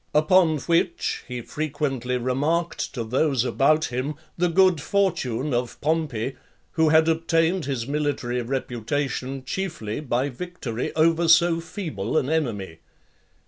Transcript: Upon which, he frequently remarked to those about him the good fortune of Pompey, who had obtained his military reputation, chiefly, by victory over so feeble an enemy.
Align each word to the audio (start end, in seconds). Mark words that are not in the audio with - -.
Upon 0.15 0.57
which, 0.57 1.23
he 1.27 1.41
frequently 1.41 2.17
remarked 2.17 2.91
to 2.95 3.03
those 3.03 3.45
about 3.45 3.85
him 3.93 4.15
the 4.35 4.49
good 4.49 4.81
fortune 4.81 5.53
of 5.53 5.79
Pompey, 5.79 6.37
who 6.71 6.89
had 6.89 7.07
obtained 7.07 7.65
his 7.65 7.85
military 7.85 8.41
reputation, 8.41 9.45
chiefly, 9.45 9.99
by 9.99 10.29
victory 10.29 10.91
over 10.95 11.27
so 11.27 11.59
feeble 11.61 12.17
an 12.17 12.31
enemy. 12.31 12.79